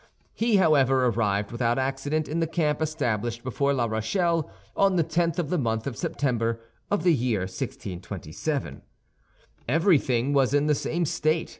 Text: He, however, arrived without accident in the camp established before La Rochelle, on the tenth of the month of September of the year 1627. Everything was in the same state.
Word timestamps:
He, 0.33 0.55
however, 0.55 1.05
arrived 1.05 1.51
without 1.51 1.77
accident 1.77 2.27
in 2.27 2.39
the 2.39 2.47
camp 2.47 2.81
established 2.81 3.43
before 3.43 3.71
La 3.71 3.85
Rochelle, 3.85 4.49
on 4.75 4.95
the 4.95 5.03
tenth 5.03 5.37
of 5.37 5.51
the 5.51 5.59
month 5.59 5.85
of 5.85 5.95
September 5.95 6.59
of 6.89 7.03
the 7.03 7.13
year 7.13 7.41
1627. 7.41 8.81
Everything 9.69 10.33
was 10.33 10.55
in 10.55 10.65
the 10.65 10.73
same 10.73 11.05
state. 11.05 11.49